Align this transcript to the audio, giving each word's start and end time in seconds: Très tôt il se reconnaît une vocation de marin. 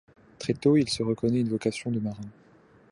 Très 0.39 0.55
tôt 0.55 0.77
il 0.77 0.89
se 0.89 1.03
reconnaît 1.03 1.41
une 1.41 1.49
vocation 1.49 1.91
de 1.91 1.99
marin. 1.99 2.27